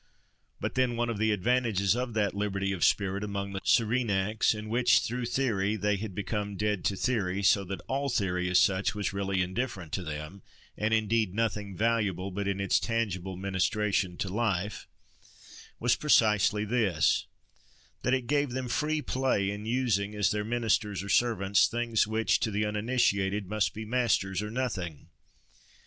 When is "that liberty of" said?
2.15-2.83